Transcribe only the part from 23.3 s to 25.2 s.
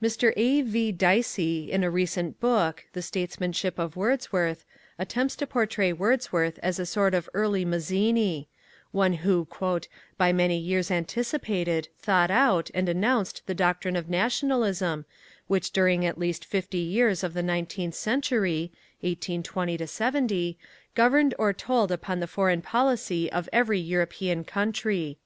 of every European country."